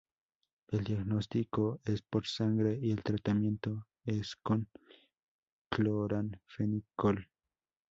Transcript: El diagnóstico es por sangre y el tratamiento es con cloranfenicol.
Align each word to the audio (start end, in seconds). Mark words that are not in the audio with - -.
El 0.69 0.83
diagnóstico 0.83 1.79
es 1.85 2.01
por 2.01 2.25
sangre 2.25 2.75
y 2.81 2.89
el 2.89 3.03
tratamiento 3.03 3.85
es 4.03 4.35
con 4.35 4.67
cloranfenicol. 5.69 7.29